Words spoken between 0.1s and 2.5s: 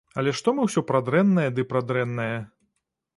Але што мы ўсё пра дрэннае ды пра дрэннае?